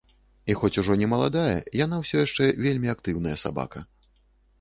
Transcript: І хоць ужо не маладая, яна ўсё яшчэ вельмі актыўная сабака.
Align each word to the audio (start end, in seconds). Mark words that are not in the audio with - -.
І 0.51 0.53
хоць 0.59 0.77
ужо 0.81 0.95
не 1.01 1.09
маладая, 1.11 1.57
яна 1.81 1.99
ўсё 1.99 2.17
яшчэ 2.21 2.47
вельмі 2.65 2.87
актыўная 2.95 3.35
сабака. 3.43 3.83